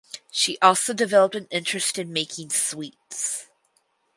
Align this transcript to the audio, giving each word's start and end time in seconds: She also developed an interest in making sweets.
She 0.31 0.57
also 0.63 0.95
developed 0.95 1.35
an 1.35 1.47
interest 1.51 1.99
in 1.99 2.11
making 2.11 2.49
sweets. 2.49 3.45